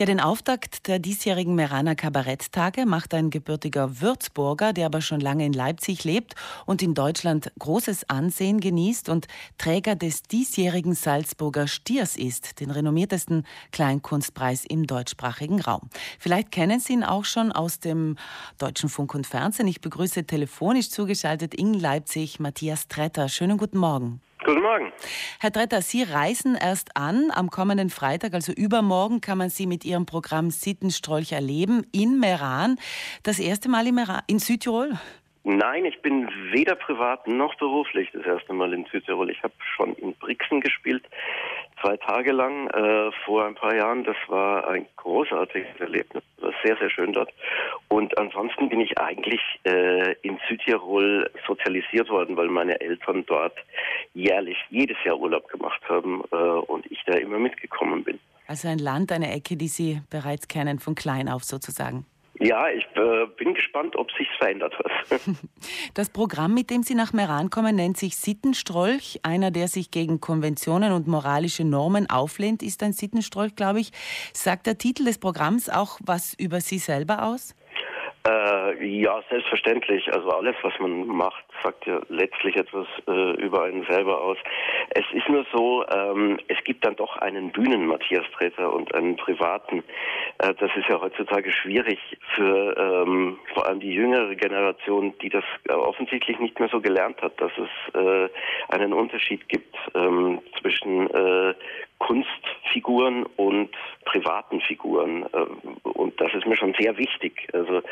Ja, 0.00 0.06
den 0.06 0.18
Auftakt 0.18 0.86
der 0.88 0.98
diesjährigen 0.98 1.54
Meraner 1.54 1.94
Kabaretttage 1.94 2.86
macht 2.86 3.12
ein 3.12 3.28
gebürtiger 3.28 4.00
Würzburger, 4.00 4.72
der 4.72 4.86
aber 4.86 5.02
schon 5.02 5.20
lange 5.20 5.44
in 5.44 5.52
Leipzig 5.52 6.04
lebt 6.04 6.36
und 6.64 6.80
in 6.80 6.94
Deutschland 6.94 7.52
großes 7.58 8.08
Ansehen 8.08 8.60
genießt 8.60 9.10
und 9.10 9.26
Träger 9.58 9.96
des 9.96 10.22
diesjährigen 10.22 10.94
Salzburger 10.94 11.68
Stiers 11.68 12.16
ist, 12.16 12.60
den 12.60 12.70
renommiertesten 12.70 13.44
Kleinkunstpreis 13.72 14.64
im 14.64 14.86
deutschsprachigen 14.86 15.60
Raum. 15.60 15.90
Vielleicht 16.18 16.50
kennen 16.50 16.80
Sie 16.80 16.94
ihn 16.94 17.04
auch 17.04 17.26
schon 17.26 17.52
aus 17.52 17.78
dem 17.78 18.16
Deutschen 18.56 18.88
Funk 18.88 19.14
und 19.14 19.26
Fernsehen. 19.26 19.68
Ich 19.68 19.82
begrüße 19.82 20.24
telefonisch 20.24 20.88
zugeschaltet 20.88 21.54
in 21.54 21.74
Leipzig 21.74 22.40
Matthias 22.40 22.88
Tretter. 22.88 23.28
Schönen 23.28 23.58
guten 23.58 23.76
Morgen. 23.76 24.22
Guten 24.44 24.62
Morgen. 24.62 24.92
Herr 25.38 25.52
Tretter, 25.52 25.82
Sie 25.82 26.02
reisen 26.02 26.56
erst 26.56 26.96
an. 26.96 27.30
Am 27.34 27.50
kommenden 27.50 27.90
Freitag, 27.90 28.32
also 28.32 28.52
übermorgen, 28.52 29.20
kann 29.20 29.36
man 29.36 29.50
Sie 29.50 29.66
mit 29.66 29.84
Ihrem 29.84 30.06
Programm 30.06 30.50
Sittenstrolch 30.50 31.32
erleben 31.32 31.86
in 31.92 32.18
Meran. 32.18 32.78
Das 33.22 33.38
erste 33.38 33.68
Mal 33.68 33.86
in, 33.86 33.94
Meran, 33.94 34.22
in 34.28 34.38
Südtirol? 34.38 34.92
Nein, 35.42 35.84
ich 35.84 36.00
bin 36.02 36.28
weder 36.52 36.74
privat 36.74 37.26
noch 37.26 37.54
beruflich 37.56 38.10
das 38.12 38.24
erste 38.24 38.52
Mal 38.52 38.72
in 38.72 38.86
Südtirol. 38.86 39.30
Ich 39.30 39.42
habe 39.42 39.54
schon 39.76 39.94
in 39.94 40.14
Brixen 40.14 40.60
gespielt, 40.60 41.04
zwei 41.80 41.96
Tage 41.96 42.32
lang 42.32 42.68
äh, 42.68 43.10
vor 43.24 43.46
ein 43.46 43.54
paar 43.54 43.74
Jahren. 43.74 44.04
Das 44.04 44.16
war 44.28 44.68
ein 44.68 44.86
großartiges 44.96 45.80
Erlebnis. 45.80 46.22
Sehr, 46.62 46.76
sehr 46.76 46.90
schön 46.90 47.12
dort. 47.12 47.32
Und 47.88 48.16
ansonsten 48.18 48.68
bin 48.68 48.80
ich 48.80 48.98
eigentlich 48.98 49.40
äh, 49.64 50.12
in 50.22 50.38
Südtirol 50.48 51.30
sozialisiert 51.46 52.08
worden, 52.10 52.36
weil 52.36 52.48
meine 52.48 52.80
Eltern 52.80 53.24
dort 53.26 53.56
jährlich 54.14 54.58
jedes 54.68 54.96
Jahr 55.04 55.18
Urlaub 55.18 55.48
gemacht 55.48 55.80
haben 55.88 56.22
äh, 56.32 56.36
und 56.36 56.90
ich 56.90 57.02
da 57.06 57.14
immer 57.14 57.38
mitgekommen 57.38 58.04
bin. 58.04 58.18
Also 58.46 58.68
ein 58.68 58.78
Land, 58.78 59.12
eine 59.12 59.32
Ecke, 59.32 59.56
die 59.56 59.68
Sie 59.68 60.02
bereits 60.10 60.48
kennen, 60.48 60.80
von 60.80 60.94
klein 60.94 61.28
auf 61.28 61.44
sozusagen. 61.44 62.04
Ja, 62.42 62.70
ich 62.70 62.86
äh, 62.96 63.26
bin 63.36 63.52
gespannt, 63.52 63.96
ob 63.96 64.10
sich 64.12 64.26
verändert 64.38 64.74
hat. 64.78 64.90
Das 65.94 66.08
Programm, 66.08 66.54
mit 66.54 66.70
dem 66.70 66.82
Sie 66.82 66.94
nach 66.94 67.12
Meran 67.12 67.50
kommen, 67.50 67.76
nennt 67.76 67.98
sich 67.98 68.16
Sittenstrolch. 68.16 69.20
Einer, 69.22 69.50
der 69.50 69.68
sich 69.68 69.90
gegen 69.90 70.20
Konventionen 70.20 70.92
und 70.92 71.06
moralische 71.06 71.64
Normen 71.64 72.08
auflehnt, 72.08 72.62
ist 72.62 72.82
ein 72.82 72.94
Sittenstrolch, 72.94 73.56
glaube 73.56 73.80
ich. 73.80 73.90
Sagt 74.32 74.66
der 74.66 74.78
Titel 74.78 75.04
des 75.04 75.18
Programms 75.18 75.68
auch 75.68 75.98
was 76.02 76.32
über 76.34 76.60
Sie 76.60 76.78
selber 76.78 77.24
aus? 77.24 77.54
Äh, 78.26 78.84
ja, 78.86 79.22
selbstverständlich. 79.30 80.12
Also 80.12 80.28
alles, 80.30 80.54
was 80.62 80.78
man 80.78 81.06
macht, 81.06 81.42
sagt 81.62 81.86
ja 81.86 82.00
letztlich 82.10 82.54
etwas 82.56 82.86
äh, 83.08 83.32
über 83.40 83.62
einen 83.64 83.86
selber 83.86 84.20
aus. 84.20 84.36
Es 84.90 85.04
ist 85.14 85.26
nur 85.28 85.46
so, 85.54 85.86
ähm, 85.88 86.38
es 86.48 86.62
gibt 86.64 86.84
dann 86.84 86.96
doch 86.96 87.16
einen 87.16 87.50
Bühnen-Matthias 87.50 88.26
Treter 88.36 88.74
und 88.74 88.94
einen 88.94 89.16
privaten. 89.16 89.82
Äh, 90.38 90.52
das 90.54 90.70
ist 90.76 90.88
ja 90.90 91.00
heutzutage 91.00 91.50
schwierig 91.50 91.98
für 92.34 92.76
ähm, 92.76 93.38
vor 93.54 93.66
allem 93.66 93.80
die 93.80 93.94
jüngere 93.94 94.34
Generation, 94.34 95.14
die 95.22 95.30
das 95.30 95.44
äh, 95.68 95.72
offensichtlich 95.72 96.38
nicht 96.38 96.60
mehr 96.60 96.68
so 96.68 96.80
gelernt 96.80 97.22
hat, 97.22 97.40
dass 97.40 97.52
es 97.56 97.94
äh, 97.94 98.28
einen 98.68 98.92
Unterschied 98.92 99.48
gibt 99.48 99.74
ähm, 99.94 100.42
zwischen 100.60 101.08
äh, 101.08 101.54
Kunstfiguren 101.98 103.24
und 103.36 103.70
privaten 104.04 104.60
Figuren. 104.62 105.26
Mir 106.50 106.56
schon 106.56 106.74
sehr 106.78 106.96
wichtig. 106.98 107.48
Also 107.52 107.82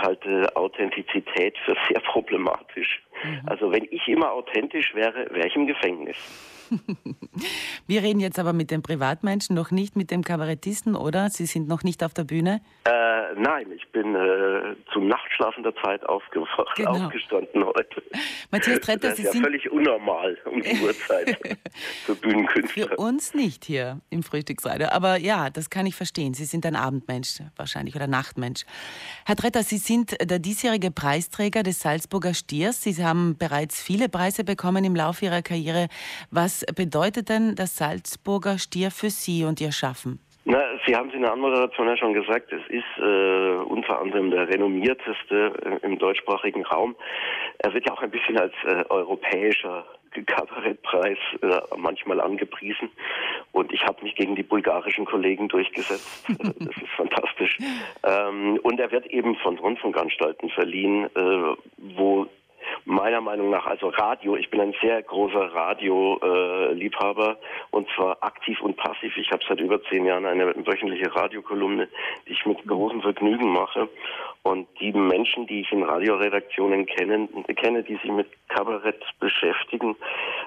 halte 0.00 0.54
Authentizität 0.56 1.56
für 1.64 1.76
sehr 1.88 2.00
problematisch. 2.00 3.02
Mhm. 3.22 3.40
Also 3.46 3.70
wenn 3.72 3.84
ich 3.90 4.06
immer 4.08 4.32
authentisch 4.32 4.94
wäre, 4.94 5.28
wäre 5.30 5.46
ich 5.46 5.56
im 5.56 5.66
Gefängnis. 5.66 6.16
Wir 7.86 8.02
reden 8.02 8.20
jetzt 8.20 8.38
aber 8.38 8.52
mit 8.52 8.70
dem 8.70 8.82
Privatmenschen, 8.82 9.54
noch 9.56 9.70
nicht 9.70 9.96
mit 9.96 10.10
dem 10.10 10.22
Kabarettisten, 10.22 10.94
oder? 10.94 11.30
Sie 11.30 11.46
sind 11.46 11.68
noch 11.68 11.82
nicht 11.82 12.04
auf 12.04 12.14
der 12.14 12.24
Bühne? 12.24 12.60
Äh, 12.84 13.34
nein, 13.36 13.72
ich 13.72 13.90
bin 13.92 14.14
äh, 14.14 14.76
zu 14.92 15.00
nachtschlafender 15.00 15.74
Zeit 15.82 16.06
aufgewacht, 16.06 16.76
genau. 16.76 17.06
aufgestanden 17.06 17.64
heute. 17.64 18.02
Matthias 18.50 18.80
Tretter, 18.80 19.08
das 19.08 19.16
Sie 19.16 19.22
ist 19.22 19.26
ja 19.26 19.32
sind 19.32 19.44
völlig 19.44 19.70
unnormal 19.70 20.36
um 20.44 20.62
die 20.62 20.80
Uhrzeit 20.82 21.38
für 22.04 22.14
Bühnenkünstler. 22.14 22.88
Für 22.88 22.96
uns 22.96 23.34
nicht 23.34 23.64
hier 23.64 24.00
im 24.10 24.22
Frühstücksradio. 24.22 24.88
Aber 24.90 25.16
ja, 25.16 25.50
das 25.50 25.70
kann 25.70 25.86
ich 25.86 25.94
verstehen. 25.94 26.34
Sie 26.34 26.44
sind 26.44 26.66
ein 26.66 26.76
Abendmensch 26.76 27.40
wahrscheinlich 27.56 27.94
oder 27.96 28.06
Nachtmensch. 28.06 28.64
Herr 29.26 29.36
Tretter, 29.36 29.62
Sie 29.62 29.78
sind 29.88 30.30
der 30.30 30.38
diesjährige 30.38 30.90
Preisträger 30.90 31.62
des 31.62 31.80
Salzburger 31.80 32.34
Stiers. 32.34 32.82
Sie 32.82 33.02
haben 33.02 33.38
bereits 33.38 33.82
viele 33.82 34.10
Preise 34.10 34.44
bekommen 34.44 34.84
im 34.84 34.94
Laufe 34.94 35.24
Ihrer 35.24 35.40
Karriere. 35.40 35.88
Was 36.30 36.66
bedeutet 36.76 37.30
denn 37.30 37.54
das 37.56 37.78
Salzburger 37.78 38.58
Stier 38.58 38.90
für 38.90 39.08
Sie 39.08 39.44
und 39.44 39.62
Ihr 39.62 39.72
Schaffen? 39.72 40.20
Na, 40.44 40.60
Sie 40.86 40.94
haben 40.94 41.08
es 41.08 41.14
in 41.14 41.22
der 41.22 41.32
Anmoderation 41.32 41.88
ja 41.88 41.96
schon 41.96 42.12
gesagt, 42.12 42.52
es 42.52 42.66
ist 42.68 42.92
äh, 42.98 43.56
unter 43.64 43.98
anderem 44.00 44.30
der 44.30 44.46
renommierteste 44.48 45.80
äh, 45.82 45.86
im 45.86 45.98
deutschsprachigen 45.98 46.66
Raum. 46.66 46.94
Er 47.58 47.72
wird 47.72 47.86
ja 47.86 47.94
auch 47.94 48.02
ein 48.02 48.10
bisschen 48.10 48.38
als 48.38 48.52
äh, 48.64 48.84
europäischer 48.90 49.86
Kabarettpreis 50.26 51.18
äh, 51.42 51.60
manchmal 51.76 52.20
angepriesen. 52.20 52.90
Und 53.52 53.72
ich 53.72 53.84
habe 53.84 54.02
mich 54.02 54.14
gegen 54.14 54.36
die 54.36 54.42
bulgarischen 54.42 55.04
Kollegen 55.04 55.48
durchgesetzt. 55.48 56.26
das 56.38 56.76
ist 56.76 56.92
fantastisch. 56.96 57.58
Ähm, 58.04 58.58
und 58.62 58.80
er 58.80 58.90
wird 58.90 59.06
eben 59.06 59.36
von 59.36 59.58
Rundfunkanstalten 59.58 60.50
verliehen, 60.50 61.04
äh, 61.14 61.56
wo 61.76 62.26
meiner 62.84 63.20
Meinung 63.20 63.50
nach, 63.50 63.66
also 63.66 63.88
Radio, 63.88 64.36
ich 64.36 64.50
bin 64.50 64.60
ein 64.60 64.74
sehr 64.80 65.02
großer 65.02 65.54
Radio-Liebhaber 65.54 67.30
äh, 67.30 67.76
und 67.76 67.88
zwar 67.94 68.22
aktiv 68.22 68.60
und 68.60 68.76
passiv. 68.76 69.16
Ich 69.16 69.30
habe 69.30 69.42
seit 69.48 69.60
über 69.60 69.82
zehn 69.84 70.04
Jahren 70.04 70.26
eine 70.26 70.54
wöchentliche 70.66 71.14
Radiokolumne, 71.14 71.88
die 72.26 72.32
ich 72.32 72.46
mit 72.46 72.66
großem 72.66 73.02
Vergnügen 73.02 73.52
mache. 73.52 73.88
Und 74.44 74.66
die 74.80 74.92
Menschen, 74.92 75.46
die 75.46 75.60
ich 75.60 75.72
in 75.72 75.82
Radioredaktionen 75.82 76.86
kenne, 76.86 77.28
kenne, 77.56 77.82
die 77.82 77.96
sich 77.96 78.10
mit 78.10 78.28
Kabarett 78.48 79.02
beschäftigen, 79.20 79.96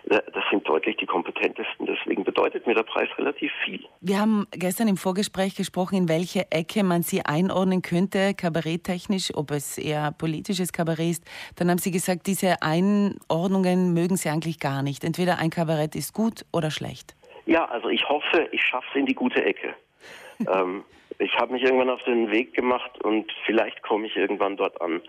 das 0.05 0.43
sind 0.49 0.67
deutlich 0.67 0.97
die 0.97 1.05
kompetentesten. 1.05 1.85
Deswegen 1.85 2.23
bedeutet 2.23 2.65
mir 2.65 2.73
der 2.73 2.83
Preis 2.83 3.09
relativ 3.17 3.51
viel. 3.63 3.85
Wir 3.99 4.19
haben 4.19 4.47
gestern 4.51 4.87
im 4.87 4.97
Vorgespräch 4.97 5.55
gesprochen, 5.55 5.95
in 5.95 6.09
welche 6.09 6.51
Ecke 6.51 6.83
man 6.83 7.03
sie 7.03 7.23
einordnen 7.25 7.81
könnte, 7.81 8.33
kabaretttechnisch, 8.33 9.35
ob 9.35 9.51
es 9.51 9.77
eher 9.77 10.11
politisches 10.17 10.73
Kabarett 10.73 11.11
ist. 11.11 11.23
Dann 11.57 11.69
haben 11.69 11.77
Sie 11.77 11.91
gesagt, 11.91 12.27
diese 12.27 12.61
Einordnungen 12.61 13.93
mögen 13.93 14.17
Sie 14.17 14.29
eigentlich 14.29 14.59
gar 14.59 14.81
nicht. 14.81 15.03
Entweder 15.03 15.39
ein 15.39 15.49
Kabarett 15.49 15.95
ist 15.95 16.13
gut 16.13 16.45
oder 16.51 16.71
schlecht. 16.71 17.15
Ja, 17.45 17.65
also 17.65 17.89
ich 17.89 18.07
hoffe, 18.07 18.47
ich 18.51 18.61
schaffe 18.61 18.87
es 18.91 18.95
in 18.99 19.05
die 19.05 19.15
gute 19.15 19.43
Ecke. 19.43 19.75
ähm, 20.39 20.83
ich 21.19 21.35
habe 21.37 21.53
mich 21.53 21.63
irgendwann 21.63 21.89
auf 21.89 22.03
den 22.03 22.31
Weg 22.31 22.53
gemacht 22.53 23.03
und 23.03 23.31
vielleicht 23.45 23.81
komme 23.83 24.07
ich 24.07 24.15
irgendwann 24.15 24.57
dort 24.57 24.81
an. 24.81 25.01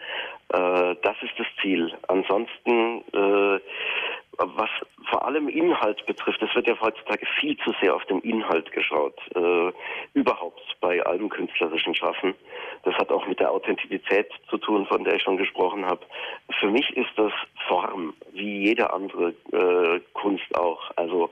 Äh, 0.48 0.96
das 1.02 1.16
ist 1.22 1.38
das 1.38 1.46
Ziel. 1.60 1.92
Ansonsten, 2.08 3.02
äh, 3.12 3.60
was 4.38 4.70
vor 5.10 5.26
allem 5.26 5.48
Inhalt 5.48 6.04
betrifft, 6.06 6.42
es 6.42 6.54
wird 6.54 6.66
ja 6.66 6.80
heutzutage 6.80 7.26
viel 7.38 7.56
zu 7.58 7.72
sehr 7.80 7.94
auf 7.94 8.04
den 8.06 8.20
Inhalt 8.20 8.72
geschaut. 8.72 9.18
Äh, 9.34 9.72
überhaupt 10.14 10.62
bei 10.80 11.04
allem 11.04 11.28
künstlerischen 11.28 11.94
Schaffen. 11.94 12.34
Das 12.84 12.94
hat 12.94 13.10
auch 13.10 13.26
mit 13.26 13.40
der 13.40 13.50
Authentizität 13.50 14.30
zu 14.48 14.58
tun, 14.58 14.86
von 14.86 15.04
der 15.04 15.16
ich 15.16 15.22
schon 15.22 15.36
gesprochen 15.36 15.84
habe. 15.86 16.00
Für 16.60 16.68
mich 16.68 16.96
ist 16.96 17.10
das 17.16 17.32
Form, 17.68 18.14
wie 18.32 18.64
jede 18.68 18.92
andere 18.92 19.34
äh, 19.52 20.00
Kunst 20.14 20.58
auch. 20.58 20.90
Also 20.96 21.30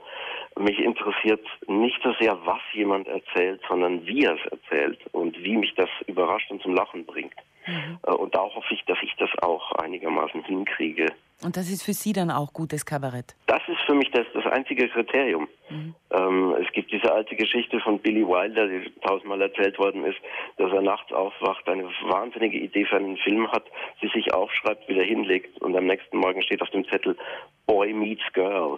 mich 0.59 0.79
interessiert 0.79 1.45
nicht 1.67 1.99
so 2.03 2.13
sehr, 2.19 2.37
was 2.45 2.61
jemand 2.73 3.07
erzählt, 3.07 3.61
sondern 3.67 4.05
wie 4.05 4.25
er 4.25 4.35
es 4.35 4.51
erzählt 4.51 4.99
und 5.11 5.41
wie 5.43 5.57
mich 5.57 5.73
das 5.75 5.89
überrascht 6.07 6.51
und 6.51 6.61
zum 6.61 6.75
Lachen 6.75 7.05
bringt. 7.05 7.33
Mhm. 7.67 7.99
Äh, 8.03 8.11
und 8.11 8.35
da 8.35 8.39
hoffe 8.39 8.73
ich, 8.73 8.83
dass 8.85 8.97
ich 9.01 9.13
das 9.17 9.29
auch 9.41 9.71
einigermaßen 9.73 10.43
hinkriege. 10.43 11.07
Und 11.43 11.57
das 11.57 11.69
ist 11.69 11.83
für 11.83 11.93
Sie 11.93 12.13
dann 12.13 12.29
auch 12.29 12.53
gutes 12.53 12.85
Kabarett? 12.85 13.35
Das 13.47 13.61
ist 13.67 13.81
für 13.87 13.95
mich 13.95 14.11
das, 14.11 14.27
das 14.33 14.45
einzige 14.45 14.87
Kriterium. 14.89 15.47
Mhm. 15.69 15.95
Ähm, 16.11 16.55
es 16.61 16.71
gibt 16.71 16.91
diese 16.91 17.11
alte 17.11 17.35
Geschichte 17.35 17.79
von 17.79 17.97
Billy 17.97 18.27
Wilder, 18.27 18.67
die 18.67 18.91
tausendmal 19.01 19.41
erzählt 19.41 19.79
worden 19.79 20.05
ist, 20.05 20.19
dass 20.57 20.71
er 20.71 20.81
nachts 20.81 21.11
aufwacht, 21.11 21.67
eine 21.67 21.85
wahnsinnige 22.03 22.59
Idee 22.59 22.85
für 22.85 22.97
einen 22.97 23.17
Film 23.17 23.51
hat, 23.51 23.65
sie 24.01 24.09
sich 24.09 24.31
aufschreibt, 24.33 24.87
wieder 24.87 25.03
hinlegt 25.03 25.59
und 25.61 25.75
am 25.75 25.87
nächsten 25.87 26.17
Morgen 26.17 26.43
steht 26.43 26.61
auf 26.61 26.69
dem 26.69 26.87
Zettel 26.87 27.17
Boy 27.65 27.91
meets 27.93 28.23
Girl. 28.33 28.77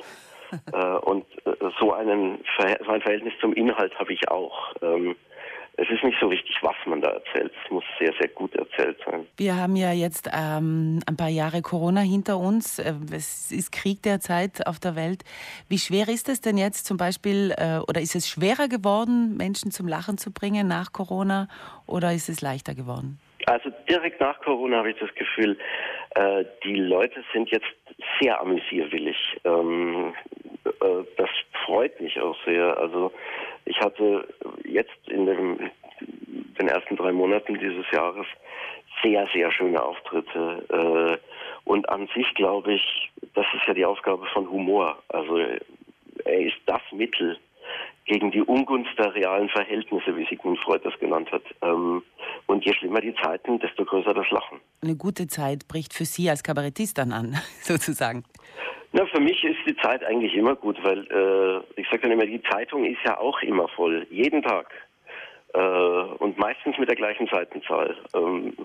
Äh, 0.72 0.98
und 1.06 1.26
äh, 1.46 1.52
so, 1.80 1.94
einen, 1.94 2.44
so 2.58 2.92
ein 2.92 3.02
Verhältnis 3.02 3.34
zum 3.40 3.54
Inhalt 3.54 3.98
habe 4.00 4.14
ich 4.14 4.30
auch. 4.30 4.74
Ähm, 4.82 5.16
es 5.76 5.90
ist 5.90 6.04
nicht 6.04 6.18
so 6.22 6.30
wichtig, 6.30 6.56
was 6.62 6.76
man 6.86 7.02
da 7.02 7.10
erzählt. 7.10 7.52
Es 7.64 7.72
muss 7.72 7.84
sehr, 8.00 8.14
sehr 8.20 8.30
gut 8.30 8.54
erzählt 8.56 8.98
sein. 9.06 9.26
Wir 9.38 9.56
haben 9.56 9.76
ja 9.76 9.92
jetzt 9.92 10.30
ähm, 10.32 11.00
ein 11.08 11.18
paar 11.18 11.30
Jahre 11.30 11.64
Corona 11.64 12.02
hinter 12.02 12.38
uns. 12.38 12.78
Äh, 12.78 12.94
es 13.12 13.52
ist 13.52 13.72
Krieg 13.72 14.04
derzeit 14.04 14.68
auf 14.68 14.80
der 14.80 14.96
Welt. 14.96 15.24
Wie 15.70 15.80
schwer 15.80 16.08
ist 16.10 16.30
es 16.30 16.42
denn 16.42 16.58
jetzt 16.58 16.86
zum 16.86 16.98
Beispiel, 16.98 17.54
äh, 17.58 17.80
oder 17.88 18.02
ist 18.02 18.16
es 18.16 18.30
schwerer 18.30 18.68
geworden, 18.68 19.36
Menschen 19.36 19.72
zum 19.72 19.88
Lachen 19.88 20.20
zu 20.20 20.32
bringen 20.32 20.68
nach 20.68 20.94
Corona, 20.94 21.48
oder 21.88 22.14
ist 22.14 22.30
es 22.30 22.42
leichter 22.42 22.76
geworden? 22.76 23.20
Also 23.48 23.72
direkt 23.90 24.22
nach 24.22 24.40
Corona 24.42 24.78
habe 24.78 24.92
ich 24.92 25.00
das 25.00 25.14
Gefühl, 25.16 25.58
äh, 26.12 26.46
die 26.64 26.76
Leute 26.76 27.24
sind 27.34 27.50
jetzt 27.50 27.66
sehr 28.22 28.40
amüsierwillig. 28.40 29.18
Ähm, 29.44 30.14
äh, 30.84 31.04
das 31.18 31.30
freut 31.66 32.00
mich 32.02 32.20
auch 32.20 32.36
sehr. 32.46 32.78
Also 32.78 33.12
ich 33.66 33.80
hatte 33.80 34.28
jetzt 34.66 35.08
in 35.08 35.26
dem, 35.26 35.72
den 36.60 36.68
ersten 36.68 36.96
drei 36.96 37.12
Monaten 37.12 37.58
dieses 37.58 37.90
Jahres 37.92 38.28
sehr, 39.02 39.28
sehr 39.34 39.52
schöne 39.52 39.82
Auftritte. 39.82 40.66
Äh, 40.70 41.70
und 41.70 41.88
an 41.90 42.10
sich 42.16 42.34
glaube 42.36 42.74
ich, 42.74 43.12
das 43.34 43.46
ist 43.54 43.68
ja 43.68 43.74
die 43.74 43.86
Aufgabe 43.86 44.26
von 44.34 44.50
Humor. 44.50 45.02
Also 45.10 45.38
er 45.38 46.40
ist 46.40 46.58
das 46.66 46.82
Mittel 46.92 47.38
gegen 48.06 48.32
die 48.32 48.42
Ungunst 48.42 48.92
der 48.98 49.16
realen 49.16 49.50
Verhältnisse, 49.50 50.16
wie 50.18 50.26
Sigmund 50.26 50.60
Freud 50.60 50.82
das 50.84 50.98
genannt 51.00 51.32
hat. 51.32 51.44
Ähm, 51.62 52.04
und 52.48 52.66
je 52.66 52.74
schlimmer 52.74 53.00
die 53.00 53.16
Zeiten, 53.16 53.60
desto 53.60 53.86
größer 53.86 54.14
das 54.14 54.30
Lachen. 54.30 54.60
Eine 54.82 54.98
gute 54.98 55.28
Zeit 55.28 55.68
bricht 55.68 55.94
für 55.94 56.06
Sie 56.06 56.30
als 56.30 56.44
Kabarettist 56.44 56.98
dann 56.98 57.14
an, 57.14 57.38
sozusagen. 57.62 58.24
Na, 58.96 59.08
für 59.08 59.20
mich 59.20 59.44
ist 59.44 59.58
die 59.66 59.76
Zeit 59.78 60.04
eigentlich 60.04 60.36
immer 60.36 60.56
gut, 60.56 60.78
weil 60.84 61.00
äh, 61.00 61.82
ich 61.82 61.88
sage 61.90 62.04
dann 62.04 62.12
immer, 62.12 62.28
die 62.28 62.44
Zeitung 62.44 62.86
ist 62.86 63.02
ja 63.04 63.18
auch 63.18 63.42
immer 63.42 63.68
voll, 63.70 64.06
jeden 64.12 64.44
Tag. 64.44 64.72
Äh, 65.54 65.60
und 65.60 66.38
meistens 66.38 66.78
mit 66.78 66.90
der 66.90 66.96
gleichen 66.96 67.28
Seitenzahl. 67.28 67.98
Ähm, 68.16 68.56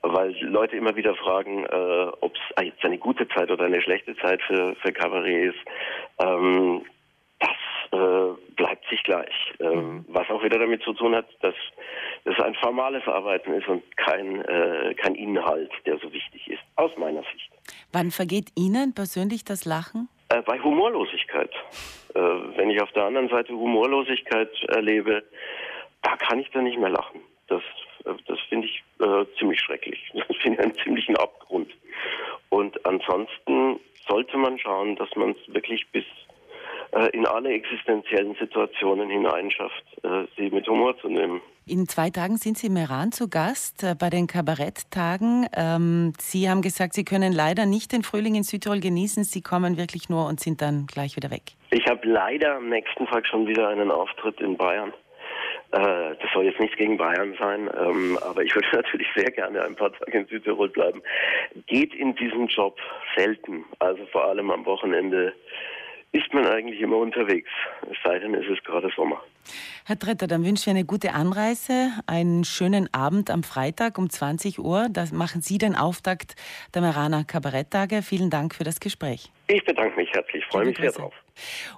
weil 0.00 0.34
Leute 0.40 0.76
immer 0.76 0.96
wieder 0.96 1.14
fragen, 1.14 1.64
äh, 1.64 2.12
ob 2.20 2.34
es 2.34 2.64
jetzt 2.64 2.84
eine 2.84 2.96
gute 2.98 3.28
Zeit 3.28 3.50
oder 3.50 3.66
eine 3.66 3.82
schlechte 3.82 4.16
Zeit 4.16 4.42
für, 4.42 4.74
für 4.76 4.92
Kabarett 4.92 5.54
ist. 5.54 5.60
Ähm, 6.18 6.82
das 7.38 8.00
äh, 8.00 8.54
bleibt 8.56 8.88
sich 8.88 9.02
gleich. 9.04 9.52
Ähm, 9.60 9.96
mhm. 9.96 10.04
Was 10.08 10.30
auch 10.30 10.42
wieder 10.42 10.58
damit 10.58 10.82
zu 10.82 10.94
tun 10.94 11.14
hat, 11.14 11.26
dass 11.42 11.54
es 12.24 12.38
ein 12.38 12.54
formales 12.54 13.06
Arbeiten 13.06 13.52
ist 13.54 13.66
und 13.68 13.82
kein, 13.96 14.42
äh, 14.44 14.94
kein 14.94 15.14
Inhalt, 15.14 15.72
der 15.86 15.98
so 15.98 16.12
wichtig 16.12 16.48
ist, 16.48 16.62
aus 16.76 16.90
meiner 16.96 17.22
Sicht. 17.32 17.50
Wann 17.92 18.10
vergeht 18.10 18.50
Ihnen 18.54 18.94
persönlich 18.94 19.44
das 19.44 19.64
Lachen? 19.64 20.08
Äh, 20.28 20.42
bei 20.42 20.58
Humorlosigkeit. 20.60 21.50
Äh, 22.14 22.20
wenn 22.20 22.70
ich 22.70 22.80
auf 22.80 22.92
der 22.92 23.04
anderen 23.04 23.28
Seite 23.28 23.52
Humorlosigkeit 23.52 24.50
erlebe, 24.68 25.24
da 26.02 26.16
kann 26.16 26.38
ich 26.38 26.50
dann 26.50 26.64
nicht 26.64 26.78
mehr 26.78 26.90
lachen. 26.90 27.20
Das, 27.48 27.62
äh, 28.04 28.14
das 28.26 28.38
finde 28.48 28.68
ich 28.68 28.82
äh, 29.00 29.24
ziemlich 29.38 29.60
schrecklich. 29.60 30.12
Das 30.28 30.36
finde 30.38 30.58
ich 30.58 30.64
einen 30.64 30.74
ziemlichen 30.84 31.16
Abgrund. 31.16 31.70
Und 32.50 32.84
ansonsten 32.86 33.80
sollte 34.08 34.36
man 34.36 34.58
schauen, 34.58 34.96
dass 34.96 35.14
man 35.16 35.30
es 35.30 35.54
wirklich 35.54 35.86
bis 35.90 36.04
in 37.12 37.26
alle 37.26 37.50
existenziellen 37.50 38.34
Situationen 38.38 39.08
hineinschafft, 39.08 39.84
äh, 40.02 40.26
sie 40.36 40.50
mit 40.50 40.68
Humor 40.68 40.96
zu 40.98 41.08
nehmen. 41.08 41.40
In 41.64 41.86
zwei 41.86 42.10
Tagen 42.10 42.36
sind 42.36 42.58
Sie 42.58 42.66
im 42.66 42.76
Iran 42.76 43.12
zu 43.12 43.30
Gast 43.30 43.82
äh, 43.82 43.94
bei 43.98 44.10
den 44.10 44.26
Kabaretttagen. 44.26 45.46
Ähm, 45.56 46.12
Sie 46.18 46.50
haben 46.50 46.60
gesagt, 46.60 46.92
Sie 46.92 47.04
können 47.04 47.32
leider 47.32 47.64
nicht 47.66 47.92
den 47.92 48.02
Frühling 48.02 48.34
in 48.34 48.42
Südtirol 48.42 48.80
genießen. 48.80 49.24
Sie 49.24 49.40
kommen 49.40 49.78
wirklich 49.78 50.10
nur 50.10 50.26
und 50.26 50.40
sind 50.40 50.60
dann 50.60 50.86
gleich 50.86 51.16
wieder 51.16 51.30
weg. 51.30 51.52
Ich 51.70 51.86
habe 51.86 52.06
leider 52.06 52.56
am 52.56 52.68
nächsten 52.68 53.06
Tag 53.06 53.26
schon 53.26 53.46
wieder 53.46 53.68
einen 53.68 53.90
Auftritt 53.90 54.40
in 54.40 54.56
Bayern. 54.56 54.92
Das 55.70 56.18
soll 56.34 56.44
jetzt 56.44 56.60
nichts 56.60 56.76
gegen 56.76 56.98
Bayern 56.98 57.34
sein, 57.38 57.70
ähm, 57.80 58.18
aber 58.20 58.42
ich 58.42 58.54
würde 58.54 58.68
natürlich 58.74 59.06
sehr 59.16 59.30
gerne 59.30 59.64
ein 59.64 59.74
paar 59.74 59.90
Tage 59.90 60.18
in 60.18 60.26
Südtirol 60.26 60.68
bleiben. 60.68 61.00
Geht 61.66 61.94
in 61.94 62.14
diesem 62.16 62.46
Job 62.48 62.78
selten, 63.16 63.64
also 63.78 64.04
vor 64.12 64.26
allem 64.26 64.50
am 64.50 64.66
Wochenende 64.66 65.32
ist 66.12 66.32
man 66.32 66.46
eigentlich 66.46 66.80
immer 66.80 66.98
unterwegs. 66.98 67.48
Es 67.90 67.96
sei 68.04 68.18
denn, 68.18 68.34
es 68.34 68.46
ist 68.46 68.64
gerade 68.64 68.90
Sommer. 68.94 69.22
Herr 69.86 69.98
Tretter, 69.98 70.26
dann 70.26 70.44
wünsche 70.44 70.64
ich 70.64 70.70
eine 70.70 70.84
gute 70.84 71.14
Anreise, 71.14 71.90
einen 72.06 72.44
schönen 72.44 72.92
Abend 72.92 73.30
am 73.30 73.42
Freitag 73.42 73.98
um 73.98 74.10
20 74.10 74.58
Uhr. 74.58 74.88
Da 74.90 75.06
machen 75.12 75.40
Sie 75.40 75.58
den 75.58 75.74
Auftakt 75.74 76.36
der 76.74 76.82
Marana 76.82 77.24
Kabaretttage. 77.24 78.02
Vielen 78.02 78.28
Dank 78.28 78.54
für 78.54 78.62
das 78.62 78.78
Gespräch. 78.78 79.32
Ich 79.48 79.64
bedanke 79.64 79.96
mich 79.96 80.12
herzlich, 80.12 80.44
freue 80.46 80.66
mich 80.66 80.76
sehr 80.76 80.92
drauf. 80.92 81.14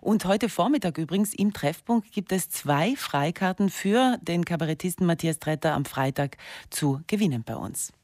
Und 0.01 0.25
heute 0.25 0.49
Vormittag 0.49 0.99
übrigens 0.99 1.33
im 1.33 1.53
Treffpunkt 1.53 2.13
gibt 2.13 2.33
es 2.33 2.51
zwei 2.51 2.95
Freikarten 2.97 3.71
für 3.71 4.19
den 4.21 4.45
Kabarettisten 4.45 5.07
Matthias 5.07 5.39
Tretter 5.39 5.75
am 5.75 5.85
Freitag 5.85 6.37
zu 6.71 7.01
gewinnen 7.07 7.45
bei 7.47 7.55
uns. 7.55 7.95